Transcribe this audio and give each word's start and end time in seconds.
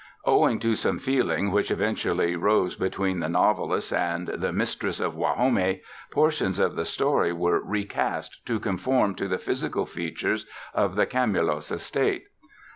Owing 0.25 0.57
to 0.61 0.75
some 0.75 0.97
feeling 0.97 1.51
which 1.51 1.69
eventually 1.69 2.35
rose 2.35 2.73
between 2.75 3.19
the 3.19 3.29
novelist 3.29 3.93
and 3.93 4.29
the 4.29 4.51
mistress 4.51 4.99
of 4.99 5.13
Guajome, 5.13 5.79
portions 6.09 6.57
of 6.57 6.75
the 6.75 6.85
story 6.85 7.31
were 7.31 7.59
recast 7.63 8.43
to 8.47 8.59
conform 8.59 9.13
to 9.13 9.27
the 9.27 9.37
physical 9.37 9.85
features 9.85 10.47
of 10.73 10.95
the 10.95 11.05
Camulos 11.05 11.71
estate. 11.71 12.25